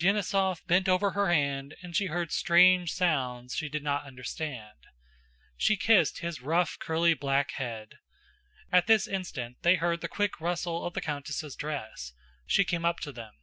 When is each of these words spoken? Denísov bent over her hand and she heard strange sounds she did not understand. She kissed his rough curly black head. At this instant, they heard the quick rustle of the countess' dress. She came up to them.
Denísov 0.00 0.66
bent 0.66 0.88
over 0.88 1.12
her 1.12 1.28
hand 1.32 1.76
and 1.84 1.94
she 1.94 2.06
heard 2.06 2.32
strange 2.32 2.90
sounds 2.90 3.54
she 3.54 3.68
did 3.68 3.84
not 3.84 4.04
understand. 4.04 4.88
She 5.56 5.76
kissed 5.76 6.18
his 6.18 6.40
rough 6.42 6.80
curly 6.80 7.14
black 7.14 7.52
head. 7.52 7.98
At 8.72 8.88
this 8.88 9.06
instant, 9.06 9.58
they 9.62 9.76
heard 9.76 10.00
the 10.00 10.08
quick 10.08 10.40
rustle 10.40 10.84
of 10.84 10.94
the 10.94 11.00
countess' 11.00 11.54
dress. 11.54 12.12
She 12.44 12.64
came 12.64 12.84
up 12.84 12.98
to 13.06 13.12
them. 13.12 13.34